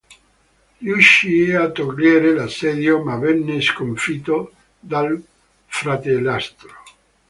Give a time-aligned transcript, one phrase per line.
[0.79, 5.23] Riuscì a togliere l'assedio ma venne sconfitto dal
[5.67, 6.73] fratellastro.